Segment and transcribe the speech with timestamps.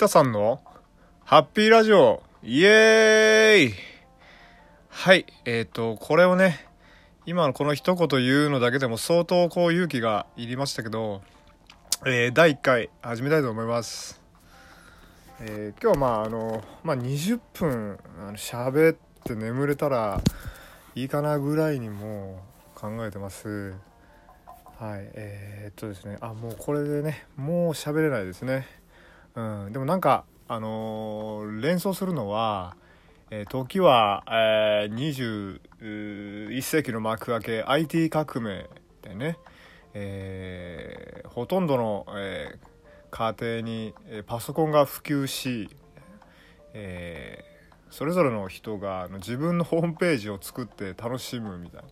[0.00, 0.62] 北さんの
[1.26, 3.74] ハッピーラジオイエーイ
[4.88, 6.58] はい、えっ、ー、と、これをね、
[7.26, 11.20] 今のこの一言言うのだけでも相当こう勇気がいりましたけど、
[12.06, 14.22] えー、第1回始めたいと思います。
[15.38, 17.98] えー、今日はまああの、まあ、20分
[18.36, 20.22] 喋って眠れたら
[20.94, 22.42] いいかなぐらいにも
[22.74, 23.74] 考えてます。
[24.78, 28.79] はい、えー、っとですね、あ、もうこれでね、もう喋れないですね。
[29.34, 32.76] うん、でもなんか、あのー、連想するのは、
[33.30, 38.68] えー、時は、えー、21世紀の幕開け IT 革命
[39.02, 39.38] でね、
[39.94, 45.68] えー、ほとんどの、えー、家庭に、えパソコンが普及し、
[46.74, 51.88] えー、それぞれの人があの自分のホームページを作って楽しむみたいな。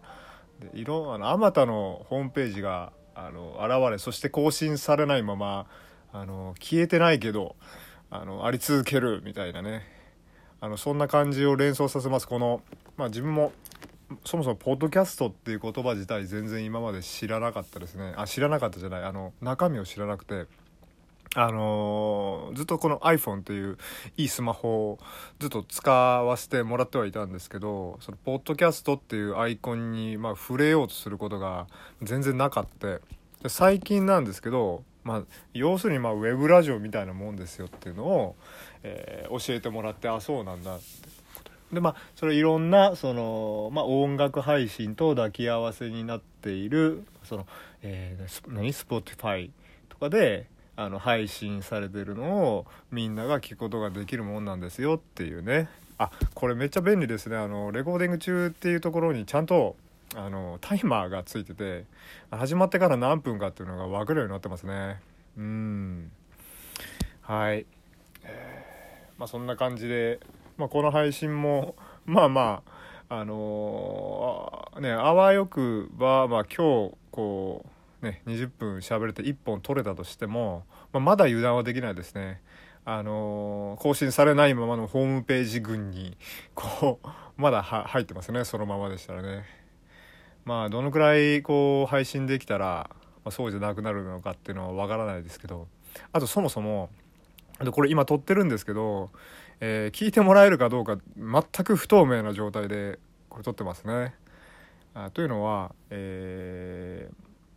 [0.58, 5.66] で色あのあまたのホームページがあの現れそして更新されないまま
[6.12, 7.56] あの消えてないけど
[8.10, 9.82] あのあり続けるみたいなね。
[10.60, 12.26] あのそんな感じを連想させます。
[12.26, 12.62] この、
[12.96, 13.52] まあ、自分も
[14.24, 18.14] そもそもポッドキャストっていう言葉自体全然今まで知らなかったですね。
[18.16, 19.04] あ知らなかったじゃない。
[19.04, 20.46] あの中身を知らなくて。
[21.34, 23.76] あのー、ずっとこの iPhone という
[24.16, 24.98] いいスマホを
[25.38, 31.66] ずっと使わせてもらってはいたんですけどそのポッドキャストっていうアイコンに、まあ、触れようとすることが
[32.00, 32.98] 全然なかった。
[33.48, 35.22] 最近なんですけどまあ、
[35.54, 38.36] 要するにまあウェブラジオみたいなもんですよっていうのを、
[38.82, 40.84] えー、教えてもらってあそうなんだって
[41.72, 47.46] でまあそれいろんなその、まあ、音楽配信と抱き合わせになっているその、
[47.82, 49.48] えー、何？Spotify
[49.88, 55.70] とかであの配信されてるのをみんなが聞くことができるもんなんですよっていうね。
[55.96, 57.36] あこれめっちゃ便利ですね。
[57.36, 59.74] あのレコーディング中っていうところにちゃんと
[60.14, 61.84] あのタイマーがついてて
[62.30, 65.00] 始まってから何分かっていうのが分かるようになってますね。
[65.36, 66.10] うん。
[67.22, 67.66] はい、
[68.24, 68.64] え、
[69.18, 70.18] まあそんな感じで、
[70.56, 71.74] まあ、この配信も
[72.06, 72.62] まあま
[73.08, 77.64] ああのー、ねあわよくは、まあ、今日こ
[78.02, 82.40] うね20分喋れて1本取れたとしても、まあ、まだ油断はできないですね。
[82.84, 86.16] あのー、更新されないままのホームページ群に
[86.54, 88.44] こうまだ入ってますね。
[88.44, 89.57] そのままでしたらね。
[90.48, 92.88] まあどのくらいこう配信できたら、
[93.22, 95.68] まあ、そうじゃなくなるのかっていうのはわからないですけど
[96.10, 96.88] あとそもそも
[97.70, 99.10] これ今撮ってるんですけど、
[99.60, 102.98] えー、聞いてもらえるかどうか全く不透明な状態で
[103.28, 104.14] これ撮ってますね。
[104.94, 107.10] あというのは、え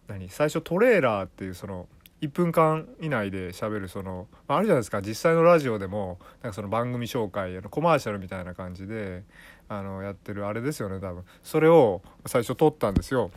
[0.09, 0.27] ー、何？
[0.27, 1.87] 最初トレーラーっていうその
[2.21, 9.23] 1分間以内で喋るその、まあ、あるじゃないですか実際のラジオでもなんかその番組紹介のコマーシャルみたいな感じで
[9.71, 13.31] あのやってるあれですよね多分それを最初撮ったんですよ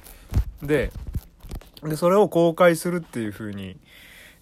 [0.60, 0.90] で
[1.94, 3.76] それを公開するっていう風に、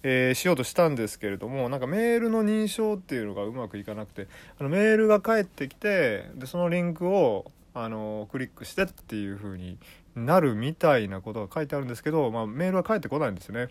[0.01, 4.27] えー、しようとしたんですけれどもなんかメールの認証っていうのがうまくいかなくて
[4.59, 9.77] あのメールが返ってきてでそのリンクをあのクリックしてっていう風に
[10.15, 13.67] なるみたいなことが書いてあるんですけど、まあ、メールは返ってこないんですね。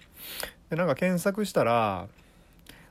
[0.70, 2.06] でなんか検索したら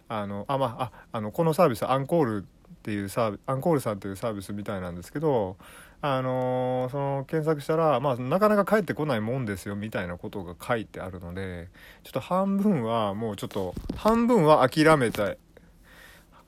[0.09, 2.46] あのあまああのこのサービスアンコール
[2.81, 5.56] っていうサービスアンコールさんっていうサービスみたいなんですけど
[6.02, 11.70] あのー、その検索したら、まあ、なかなか返ってこないもんですよみたいなことが書いてあるので
[12.03, 15.38] ちょっと半分はもうちょっと半分は諦めたい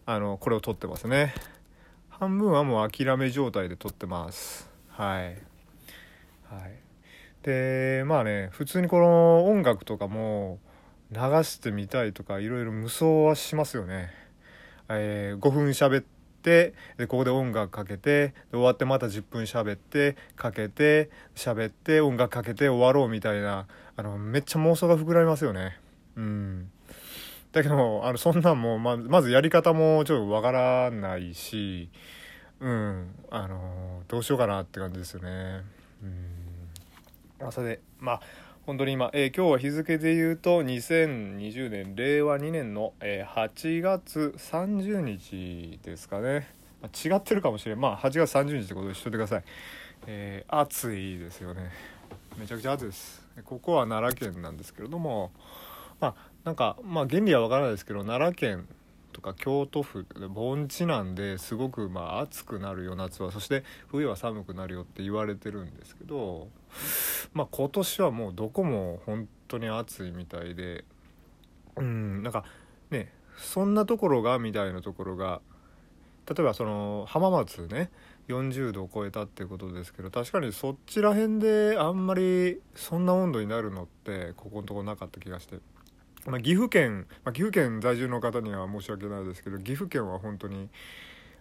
[0.07, 1.33] あのこれを取ってますね。
[2.09, 4.69] 半分はもう諦め状態で撮ってます。
[4.89, 5.37] はい。
[6.49, 6.73] はい。
[7.43, 10.59] でまあね普通にこの音楽とかも
[11.11, 14.09] 流してみたいとかいろいろ無双はしますよね。
[14.89, 16.73] えー、5分喋ってで
[17.07, 25.77] ここで音楽かけて終わってまた10分喋ってかけて喋って音楽かけて終わろうみたいなあのめっちゃ妄想が膨らみますよね。
[26.15, 26.69] うん
[27.51, 31.89] だけどあのそんなんもままずやり方もちょっとわからないし
[32.59, 35.63] うんあのどうしようかなって感じですよね。
[36.03, 38.21] うんそれでまあ
[38.65, 46.47] 本当に今、えー、今日は日付で言うと2020年令和2年の、えー、8月30日ですかね、
[46.81, 47.81] まあ、違ってるかもしれん。
[47.81, 49.43] まあ8月30日ってことでしといてください、
[50.07, 51.71] えー、暑いですよね。
[52.37, 53.21] めちゃくちゃ暑いです。
[53.43, 55.31] ここは奈良県なんですけれども
[55.99, 58.65] まあなんかまあ原理はわからないですけど奈良県
[59.11, 63.33] とか京都府盆地なんですごくまあ暑くなるよ夏は。
[63.33, 66.47] そして冬は寒くなるよって言われてるんですけど
[67.33, 70.85] まあ今年はもうどこも本当に暑いみたいで
[71.75, 72.45] うんなんか
[72.89, 75.41] ねそんなところがみたいなところが
[76.27, 77.89] 例えばその浜松ね
[78.29, 85.57] 40度を超えたっていうことですけど確かにそっちら辺であんまりそんな温度になるのってここのとこなかった気がして。
[86.25, 90.69] まあ、岐阜県、まあ、岐阜県在住の方には申し訳ないですけど岐阜県は本当に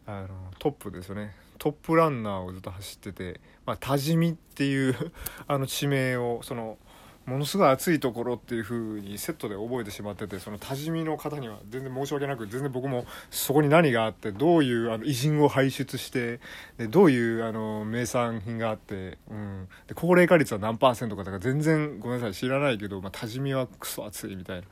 [0.07, 1.37] あのトップですよね。
[1.63, 4.97] トップランナーをずっと走ってて、まあ、多治見っていう
[5.47, 6.77] あの地名をその
[7.25, 16.41] ものすごい暑いところっていう風にセットで覚えてしまっててその多治見の方には全然申し訳なく全然僕もそこに何があってどういうあの偉人を輩出して
[16.79, 24.67] でどういうあの名産品があって、うん、で高齢化率は何パーセントかとか全然ごめんなさい知らないけど、まあ、多治見はクソ暑いみたいな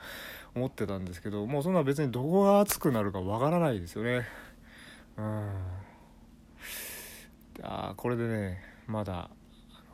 [0.56, 4.26] 思ってたんですけどもうそんな別にどこが暑くなるかわからないですよね。
[5.16, 5.89] うん
[7.62, 9.30] あこれでねまだ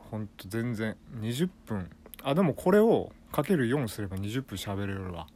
[0.09, 1.89] ほんと全然20分。
[2.23, 5.27] あでもこれをかける4すれば20分喋れるわ。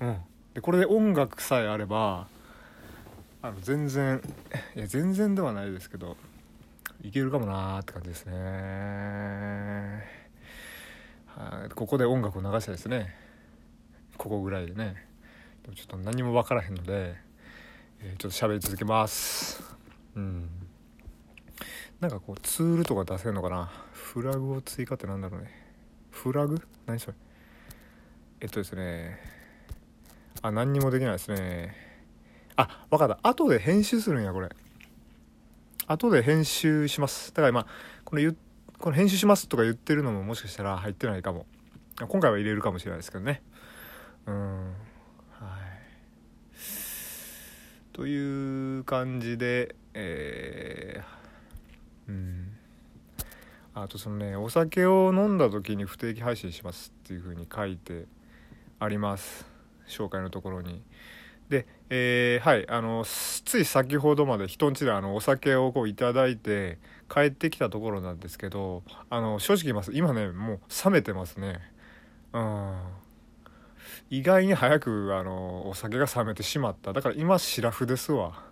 [0.00, 0.16] うん。
[0.54, 2.26] でこれで音楽さえあれば
[3.40, 4.20] あの全然
[4.76, 6.16] いや全然ではないですけど
[7.02, 8.32] いけるかもなーって感じですね。
[11.26, 13.14] はいここで音楽を流したいですね。
[14.18, 15.06] ここぐらいでね。
[15.62, 17.14] でもちょっと何も分からへんので、
[18.00, 19.62] えー、ちょっと喋り続けます。
[20.16, 20.61] うん
[22.02, 23.70] なんかこうツールとか出せるのかな？
[23.92, 25.52] フラグを追加ってなんだろうね。
[26.10, 26.60] フラグ？
[26.84, 27.16] 何それ？
[28.40, 29.20] えっとですね。
[30.42, 31.76] あ何にもできないですね。
[32.56, 33.20] あ分かった。
[33.22, 34.48] 後で編集するんやこれ。
[35.86, 37.30] 後で編集します。
[37.30, 37.68] だから今
[38.04, 38.34] この
[38.80, 41.46] この編集しますとか言ってるのももしかしたら入ってないかも。
[42.08, 43.42] 今回は入れるかもしれないですけどね。
[44.26, 44.56] うん。
[44.64, 44.72] はい。
[47.92, 51.21] という感じでえー、
[52.12, 52.48] うん。
[53.74, 58.04] あとそのねお酒を飲んだ時に不定期配信しますっていう風に書いて
[58.78, 59.46] あります。
[59.88, 60.82] 紹介のところに。
[61.48, 66.78] で、えー、はいあのつい先ほどまで人んちであのお酒をこういただいて
[67.12, 69.92] 帰ってきたところなんですけどあの正直言います。
[69.94, 71.60] 今ねもう冷めてますね。
[72.34, 72.78] うん。
[74.10, 76.92] 意外に早くあのお酒が冷めてしまった。
[76.92, 78.44] だから今シラフですわ。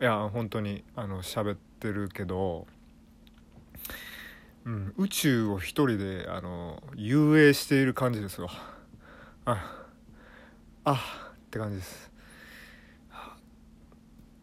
[0.00, 2.66] いや本当にあの喋ってるけど。
[4.66, 8.48] うん、宇宙を一人であの遊泳している感じですわ
[9.44, 9.86] あ
[10.84, 12.10] あって感じです。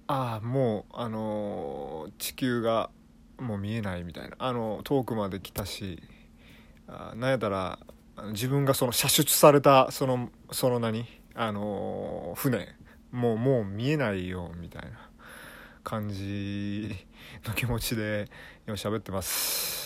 [0.08, 2.90] ああもうあの地球が
[3.38, 4.36] もう見えないみたいな。
[4.40, 6.02] あの遠くまで来たし
[6.88, 7.80] あなんやったら
[8.32, 11.06] 自分がその射出されたそのその何
[11.36, 12.76] あの船。
[13.12, 14.90] もうもう見えないよみたいな
[15.84, 16.96] 感じ
[17.46, 18.28] の気持ちで
[18.66, 19.83] 今喋ってます。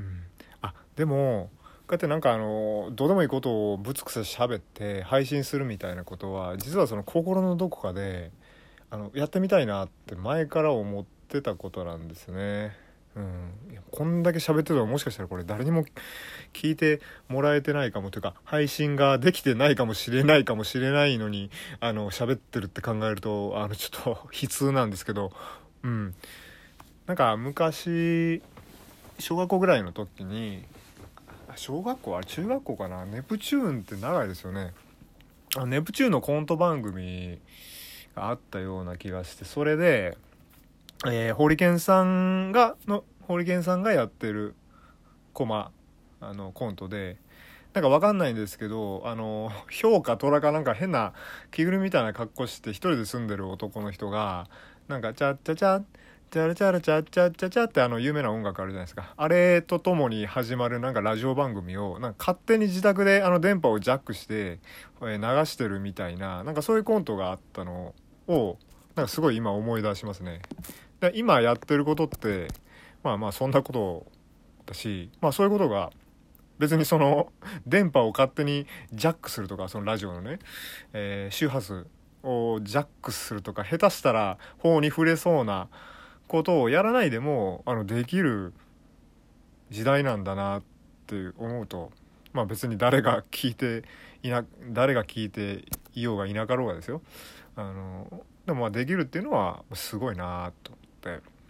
[0.00, 0.22] うん、
[0.62, 1.50] あでも
[1.86, 8.30] こうやってなんかあのどうでもいいことをぶつくさ喋って配信するみたいなことは実はその心のどこかで
[8.90, 12.76] あのやってみたいなって前から思ってたことなんですね。
[13.16, 13.50] うん、
[13.90, 15.84] こんだけ喋ってたらもしかしたらこれ誰にも
[16.52, 21.50] 聞いてもらえてないかもというか配信ができてないかもしれないかもしれないのに
[21.80, 25.32] あの喋ってるって考えるとあのちょっと悲痛なんですけど。
[25.82, 26.14] うん。
[27.06, 28.42] なんか昔
[29.20, 30.64] 小学校ぐらいの時に
[31.56, 32.16] 小学校？
[32.16, 33.04] あれ中学校かな？
[33.04, 34.72] ネプチューンって長いですよね。
[35.56, 37.38] あネプチューンのコント番組
[38.14, 40.16] があったような気がしてそれで、
[41.06, 44.54] えー、ホリケンさんがのホリケンさんがやってる
[45.32, 45.72] コマ
[46.20, 47.16] あのコントで
[47.72, 51.12] なんかわかんないんですけどあの評価虎かなんか変な
[51.50, 54.46] 着ぐるみみたいな格好して一人で住んでる男の人が
[54.86, 55.82] なんか「チャッチャチャッ
[56.30, 64.60] チャラチャラチャチャチャチャってあの有名な音楽あるじゃないですかあれとともに始まるなんかラジオ番組をなんか勝手に自宅であの電波をジャックして
[65.00, 65.08] 流
[65.46, 67.96] してるみたいななんかそういうコントがあったの
[68.28, 68.58] を
[68.94, 70.40] なんかすごい今思い出しますね
[71.00, 72.46] で今やってることって
[73.02, 74.06] まあまあそんなこと
[74.66, 75.90] だしまあそういうことが
[76.60, 77.32] 別にその
[77.66, 80.38] 電波を勝手にジャックするとかそのラジオのね、
[80.92, 81.88] えー、周波数
[82.22, 85.66] をジャックするとか下手したら法に触れそうな
[86.30, 88.52] ことをやらないでもあのできる
[89.70, 90.62] 時代なんだなっ
[91.06, 91.90] て思うと
[92.32, 93.82] まあ別に誰が聞いて
[94.22, 97.02] いな誰が聞いていようがいなかろうがですよ。
[97.56, 100.78] あのでもまあできるっていうのはすごいなと思
[101.16, 101.40] って。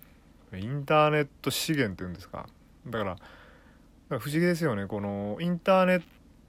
[0.59, 2.49] インターネット資源っていうんですか。
[2.87, 3.17] だから
[4.19, 4.87] 不思議ですよね。
[4.87, 6.03] このインターネッ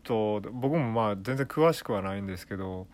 [0.03, 2.87] ト僕もまあ全然詳しくはないんですけど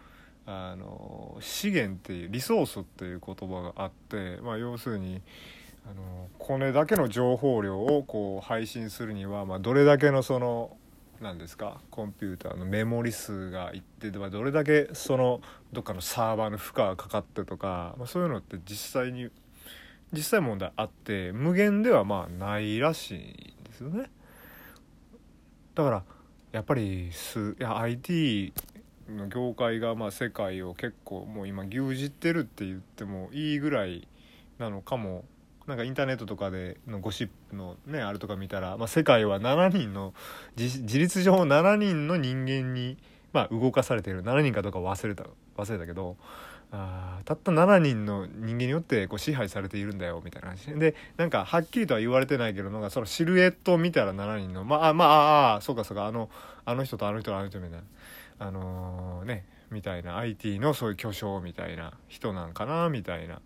[0.49, 5.21] あの資源っていうリソースっていう言葉があって、まあ、要するに
[5.85, 10.77] あのこれだけの情報量をこう配信するには、まあ、どれだけのその
[11.21, 15.41] 何ですかコンピューターのメモリ数がいってどれだけその
[15.73, 19.29] どっかのサーバーの負荷がかかってとか、まあ、そういうのって実際に
[20.13, 24.09] 実際問題あって無限ではまあないらしいんですよね。
[25.75, 26.03] だから
[26.53, 28.53] やっぱりすいや IT
[29.09, 34.07] の業界がまあ世界を結構もう今牛耳ってるって言ってもいいぐらい
[34.59, 35.25] なのかも
[35.67, 40.13] なんかインターネットとかでのゴシップのねあれとか見たら、まあ、世界は7人の
[40.55, 42.97] 自立上7人の人間に、
[43.33, 44.23] まあ、動かされている。
[44.23, 45.25] 7人かどうか忘れた
[45.57, 46.15] 忘れたけど
[46.71, 50.73] あたった7人の人間によってこう支配されているんだよみたいな話。
[50.73, 56.29] でなんかはっきりとは言われてないけどなんかそのシルエットを見たら7人のまあまあああそうかそうかあの
[56.63, 57.83] あの人とあの人とあの人みたいな。
[58.39, 63.41] あのー、ねみたいな IT のそういう巨匠みたいな人なんかなみたいな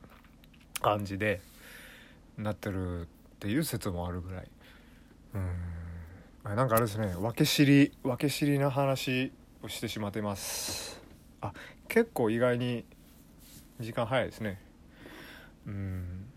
[0.81, 1.41] 感じで
[2.37, 3.05] なってるっ
[3.39, 4.47] ていう説もあるぐらい。
[5.33, 5.37] う
[6.49, 6.55] ん。
[6.55, 9.31] なんかあれですね分け知り分け知りな話
[9.61, 11.01] をしてしまってます。
[11.41, 11.53] あ
[11.87, 12.85] 結構意外に
[13.79, 14.59] 時間早いですね。
[15.67, 16.30] うん。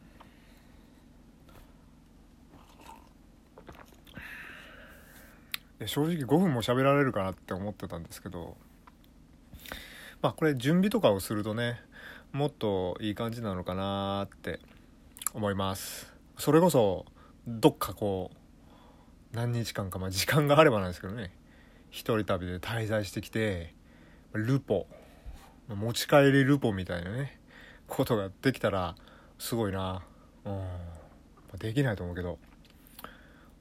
[5.86, 8.56] 正直5分も喋られるかなって思ってたんですけど
[10.22, 11.80] まあこれ準備とかをするとね
[12.32, 14.60] もっといい感じなのかなって
[15.34, 16.12] 思います。
[16.38, 17.06] それこそ
[17.46, 21.32] どっかこう何日間かまあ時間があればなんですけどね
[21.90, 23.74] 一人旅で滞在してきて
[24.32, 24.86] ルポ
[25.68, 27.38] 持ち帰りルポみたいなね
[27.86, 28.96] ことができたら
[29.38, 30.02] すごいな。
[30.44, 31.58] うん。
[31.58, 32.38] できないと思うけど。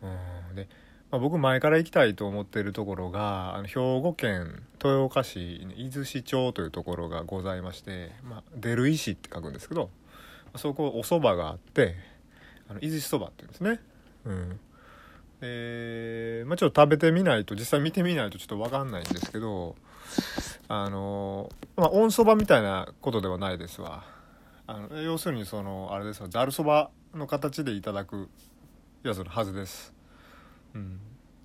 [0.02, 0.56] うん。
[0.56, 0.68] で、
[1.14, 9.92] まあ、僕前から行きたいと思ってるところがあの兵庫県豊岡市伊豆市町というところがございまして、まあ、出る石って書くんですけど
[10.56, 11.94] そこお蕎麦があって
[12.68, 13.80] あの伊豆市そばって言うんですね。
[14.26, 14.60] うん。
[15.40, 19.76] でまあちょっと食べてみないと実際見てみないとちょっと分かんないんですけど
[20.70, 24.04] あのまあ温そばみたいなことではないですわ。
[24.66, 28.30] あの要するにそのあれですよざるそばの形でいただく
[29.04, 29.94] やつのはずです、
[30.76, 31.00] うん、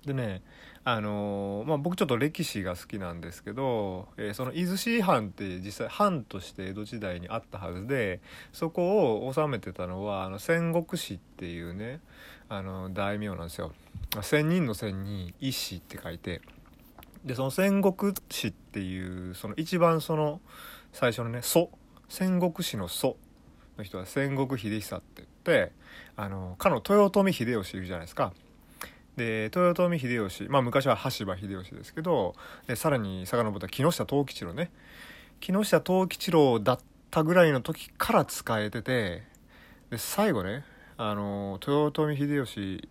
[0.05, 0.41] でね
[0.85, 8.21] あのまあ、僕ちょっと歴史が好きなんですけど、えー、その伊豆市藩って実際藩として江戸時代にあったはずで
[8.53, 11.99] そこを治めてたのはあの戦国氏っていうね
[12.47, 13.73] あの大名なんですよ。
[14.21, 16.41] 千人の千に一子って書いて
[17.23, 20.41] でその戦国史っていうその一番その
[20.93, 21.69] 最初のね祖
[22.07, 23.17] 戦国史の祖
[23.77, 25.27] の人は戦国秀久って言っ
[25.67, 25.71] て
[26.15, 28.33] あのかの豊臣秀吉いるじゃないですか。
[29.19, 32.35] で豊臣秀吉まあ昔は羽柴秀吉ですけど
[32.67, 34.71] でさらに遡った木下藤吉郎ね。
[35.41, 36.79] 木下藤吉郎だっ
[37.11, 39.23] たぐらいの時から使えてて
[39.89, 40.63] で最後ね
[40.97, 42.87] あの豊臣秀吉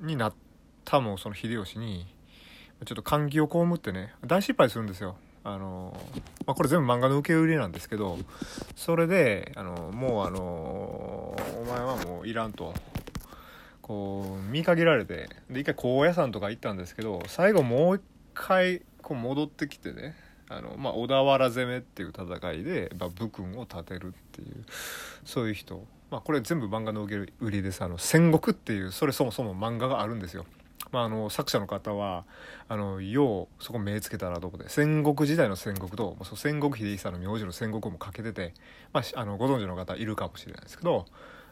[0.00, 0.34] になっ
[0.84, 2.06] たもその秀吉に
[2.84, 5.16] ちょっと歓喜を被ってね大失敗するんですよ。
[5.44, 5.96] あの、
[6.46, 8.18] まあ、これ全部漫画の受け売りなんですけど
[8.76, 12.74] それであのもうあのお前はもういらんと。
[13.90, 18.02] こう見限られてで一回高野山とか行ったんですけど最後もう一
[18.34, 20.14] 回こう戻ってきてね
[20.48, 24.64] あの、まあ、小田原攻めっていう戦いで、まあ、武君を立てるっていう
[25.24, 30.46] そういう人、まあ、これ全部漫画の受け売りですあの戦国っていうそれそもそも漫画があるんですよ。
[30.92, 32.24] まあ、あの作者の方は
[32.68, 38.54] あのようそこ目つけたらどこで戦国時代の戦国とそ戦国秀久の名字の戦国もかけてて、
[38.92, 41.06] まあ、あのご存知の方いるかもしれないですけど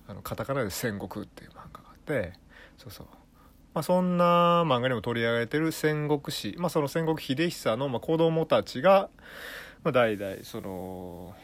[0.07, 2.33] あのカタカナで「戦国」っていう漫画がって
[2.79, 3.07] そうそう、
[3.75, 9.11] まあ、そんな漫画にも取り上げてる戦国史、まあ、その戦国秀久の、まあ、子供たちが、
[9.85, 11.35] まあ、代々その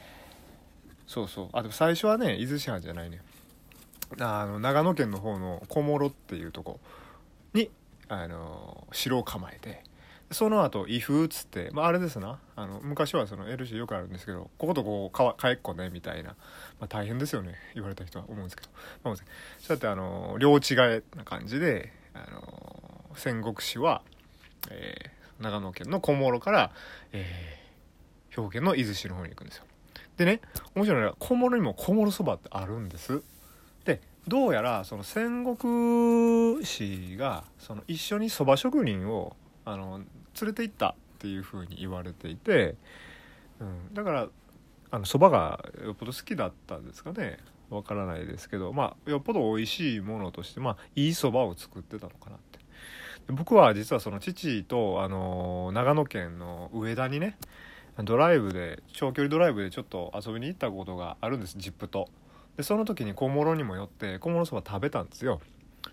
[1.07, 1.49] そうそう。
[1.53, 3.21] あでも最初はね伊豆市藩じゃないね。
[4.19, 6.81] あの長野県の方の小諸っていうとこ
[7.53, 7.71] に
[8.09, 9.85] あの城を構えて。
[10.35, 12.39] その後威風っつって、まあ、あれですな。
[12.57, 16.31] あの昔はその LC よくあるんですけどこことこうかえっこねみたいな、
[16.79, 18.69] まあ、大変ですよね言われた人は思うんですけど、
[19.03, 19.27] まあ、そう
[19.71, 24.03] やってあの両違いな感じであの戦国史は、
[24.71, 26.71] えー、長野県の小諸から、
[27.13, 29.65] えー、兵庫県の伊豆市の方に行くんですよ。
[30.17, 30.41] でね
[30.75, 33.23] 面白いのは小諸にも小諸そばってあるんです。
[33.85, 40.07] でどうやらその戦国史がその一緒にそば職人をあの連
[40.49, 42.75] れて行ったっていうふうに言われていて、
[43.61, 44.29] うん、だから
[44.91, 47.39] あのそばがよっぽど好きだったんですかね。
[47.71, 52.65] わからないですけどまあよっぽど美味しいものとしてまあいいそばを作ってたのかなって。
[53.33, 57.39] 僕は実はその父とあの長野県の上田にね
[58.03, 62.09] ドライブで長距離ドライブでちょっと遊びに行ったことがあるんですジップと。
[62.57, 65.41] でその時に小諸にも寄って小諸そば食べたんですよ。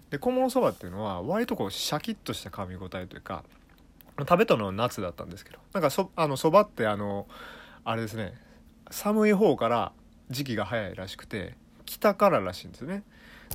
[0.10, 3.44] で小諸そばっていうのは割とこうシャキッとした噛み応えというか
[4.28, 5.60] 食べたのは夏だったんですけど。
[5.74, 7.28] なんかそあのそばってあの
[7.84, 8.34] あれですね。
[8.90, 9.92] 寒い方から
[10.30, 13.04] 時期が早いらしくて北かららしいんですね。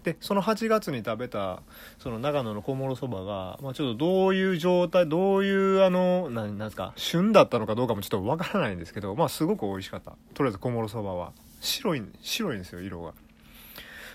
[0.03, 1.63] でその8月に食べた
[1.99, 10.13] その長野の小諸そばが、まあ、ちょっとどういう状態どういうあのなんなんですか旬だったのかどうかもちょっとわからないんですけどまあすごく美味しかった。
[10.35, 11.33] とりあえず小諸そばは。
[11.61, 13.15] 白い白いんですよ色が。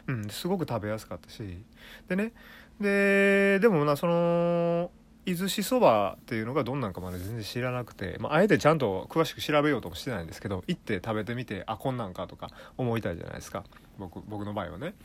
[0.07, 1.63] うんすごく食べやすかったし。
[2.07, 2.33] でね。
[2.79, 4.91] ででもなその
[5.25, 13.63] 伊豆しそばっていうのがどんなんかまで全然知らなくて、まあ、あえてちゃんと詳しく調べようともしてないんですけど行って食べてみてあこんなんかとか思いたいじゃないですか。
[13.99, 14.95] 僕僕の場合はね。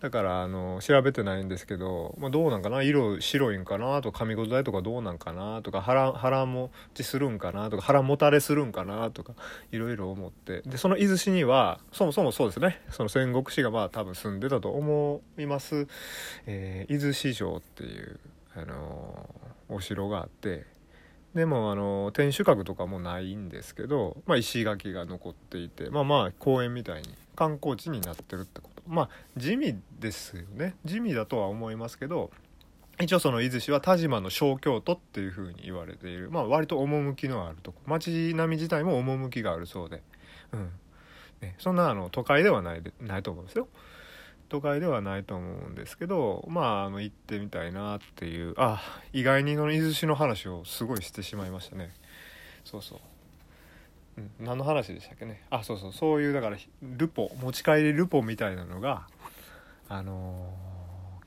[0.00, 2.82] だからあの調べてないんですけど、まあ、どうなんかな？
[2.82, 4.00] 色白いんかな？
[4.00, 5.60] とか噛み応えとかどうなんかな？
[5.62, 7.68] とか腹腹持ちするんかな？
[7.68, 9.10] とか腹もたれするんかな？
[9.10, 9.32] とか
[9.72, 10.62] いろいろ思って。
[10.62, 12.80] でその伊豆市にはそもそもそうですね。
[12.90, 15.88] その戦国史がまあ多分住んでたと思います、
[16.46, 18.20] えー、伊豆市城っていう
[18.54, 19.28] あの
[19.68, 20.66] お城があって
[21.34, 28.82] でもあの天守閣とかもないんですけど、まあ、石垣が残っていてまあまあ公園みたいに観光地になってるってこと。
[28.86, 30.74] まあ地味ですよね。
[30.84, 32.30] 地味だとは思いますけど
[33.00, 36.30] 一応その伊豆市は田島の小京都っていう風に言われている。
[36.30, 37.80] まあ割と趣のあるとこ。
[37.86, 40.02] 街並み自体も趣があるそうで。
[40.52, 40.70] うん。
[41.40, 43.68] ね、そんなあの都会ではないでないと思うんですよ。
[44.48, 51.90] 都会ではないと思うんですけどまああの行ってみたいなっていうあ意外にの伊豆市の話をすごいしてしまいましたね。
[52.64, 52.98] そうそう、
[54.18, 55.42] うん、何の話でしたっけね。
[55.50, 55.92] あそうそう。
[55.92, 59.06] そういうだからルポ持ち帰りルポみたいなのが
[59.88, 61.24] あのー、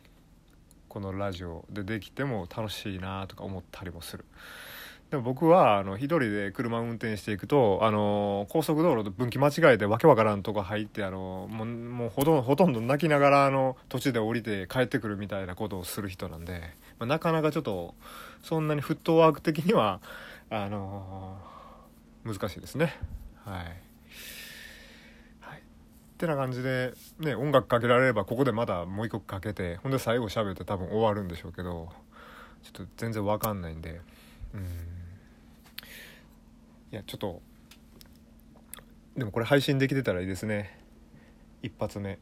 [0.88, 4.26] このラジオでできても楽しいなとか思ったりもする。
[5.12, 16.62] でも僕はあの一人で車運転していくとあの高速道路と分岐間違えてわけわからんとこ入ってあのもうもうほとんどほとんど泣きながらあの途中で降りて帰ってくるみたいなことをする人なんで、
[16.98, 17.94] まあ、なかなかちょっと
[18.42, 20.00] そんなにフットワーク的には
[20.50, 21.38] あの
[22.24, 22.96] 難しいですね。
[23.44, 23.66] はい。
[25.42, 25.62] はい、っ
[26.20, 31.90] てな感じで、ね、音楽かけられればここでまだもう一曲かけてほんで最後喋って多分終わるんでしょうけど
[32.64, 34.00] ちょっと全然わかんないんで
[34.54, 35.01] うん。
[36.92, 37.42] いやちょっと
[39.16, 40.78] でもこれ配信できてたらいいですね。
[41.62, 42.18] 一発目。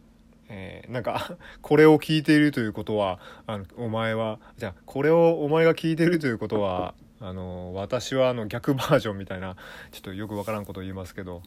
[0.50, 9.56] えー、なんか これを聞いているということはあのお前はじゃあこれをお前が聞いているということはあの私はあの逆バージョンみたいな
[9.92, 11.44] ちょっとよくわからんことを言いますけど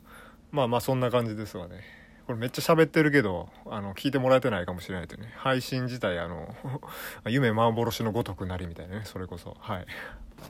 [0.52, 1.80] まあまあそんな感じですわね。
[2.26, 5.32] これめっちゃ喋ってるけどあの聞いてもらえてないかもしれないというね。
[5.36, 6.54] 配信自体あの
[7.26, 9.56] 夢幻のごとくなりみたいなねそれこそ。
[9.58, 9.86] はい。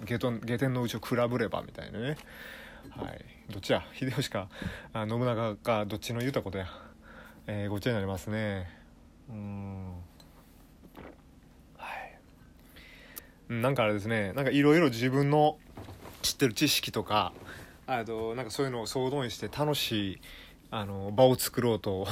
[0.05, 2.19] 下天のうちを比べればみたいなね。
[2.91, 3.25] はい。
[3.51, 4.49] どっちや秀吉か？
[4.93, 6.67] あ信長かどっちの言うたことや。
[7.47, 8.69] えー、ごっちゃになりますね。
[9.29, 9.93] うん。
[11.77, 11.89] は
[13.51, 13.53] い。
[13.53, 14.33] なんかあれですね。
[14.35, 15.59] なんかいろいろ自分の
[16.23, 17.33] 知ってる知識とか
[17.87, 20.21] あとなんかそういうのを総動員して楽しい
[20.71, 22.07] あの場を作ろうと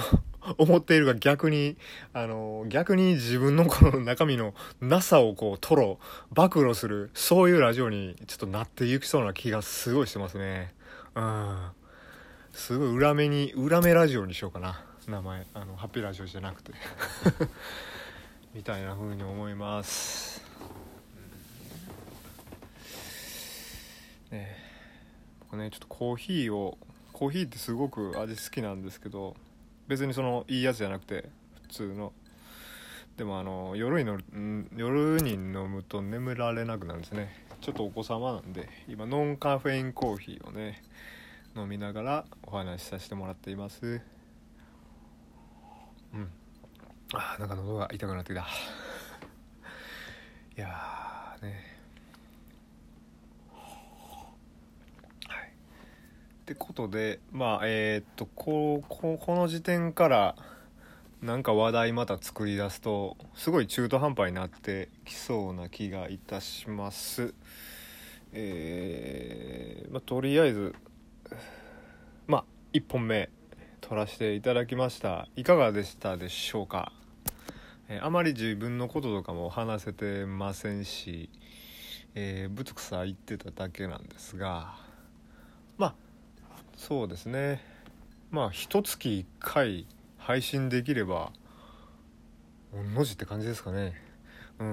[0.59, 1.77] 思っているが逆に、
[2.13, 5.97] あの、逆に自分のこの中身のなさをこう、吐露、
[6.31, 10.75] 暴露する、そういうラジオにちょっとなっていきそうな気がすごいしてますね。
[11.15, 11.69] うん。
[12.53, 14.85] すごい裏目に、裏目ラジオにしようかな。
[15.07, 15.47] 名前。
[15.55, 16.73] あの、ハッピーラジオじゃなくて。
[18.55, 20.43] みたいな風に思います。
[24.31, 24.57] ね
[25.41, 26.79] 僕ね、ちょっとコーヒーを、
[27.13, 29.37] コーヒーってすごく味好きなんですけど、
[29.91, 31.29] 別にそのいいやつじゃなくて
[31.63, 32.13] 普通の。
[33.17, 34.19] でもあの夜にの
[34.77, 37.35] 夜に飲むと眠られなくなるんですね。
[37.61, 40.81] ちょっとお子様なんで今ノンカフェインコーヒーをね
[41.57, 44.01] 飲みながらお話しさせてもらっています。
[46.15, 46.31] うん。
[47.13, 48.47] あなんか喉が痛くなってきた。
[50.57, 51.70] いやね。
[56.51, 60.35] ってことでまあえー、っとこここの時点から
[61.23, 67.35] なんか話題また作り出すとすごい中途半端になってきそうな気がいたします。
[68.33, 70.75] えー、まあ、とりあえず
[72.27, 73.31] まあ1本目
[73.81, 75.29] 撮らせていただきました。
[75.37, 76.91] いかがでしたでしょうか、
[77.89, 81.31] えー、あまり自分のこととかも話せてませんし、
[82.17, 84.75] えー、ぶつくさ言ってただけなんですが
[85.79, 86.10] まあ
[86.81, 87.61] そうですね。
[88.31, 91.31] まあ一月1回配信できれば
[92.73, 93.93] 御の字って感じですかね。
[94.59, 94.69] うん、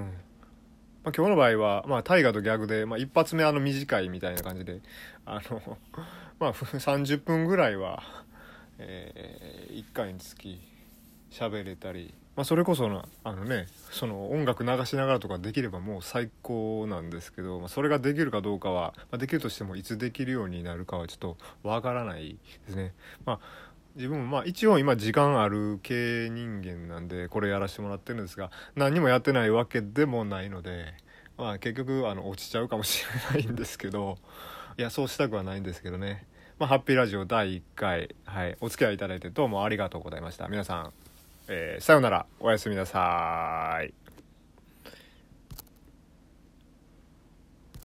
[1.04, 4.80] まあ、今日の場合はまあ大河と逆で、まあ、一発目あの短いみたいな感じで
[5.26, 5.76] あの
[6.40, 8.02] まあ30分ぐらいは、
[8.78, 10.62] えー、1回につき
[11.30, 12.88] 喋れたりまあ、それこそ
[13.24, 22.94] あのねその音楽流しながらとかできればもう最高なんですけど、まあ、それができるかどうかは、まあ、できるとしてもいつできるようになるかはちょっとわからないですね。
[23.26, 23.40] まあ
[23.96, 30.94] 自分もまあ一応今時間ある系人間なんでこれやらせてもらってるんですが何もやってないわけでもないので
[31.36, 34.16] まあ結局あの落ちちゃうかもしれないんですけど
[34.78, 36.24] いやそうしたくはないんですけどね。
[36.60, 40.46] まあハッピーラジオ第1回はいお付き合いいただいてどうもありがとうございました。
[40.46, 40.92] 皆さん、
[41.48, 42.26] えーさようなら。
[42.40, 44.07] おやすみなさい。